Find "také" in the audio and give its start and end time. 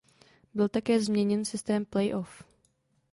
0.69-0.99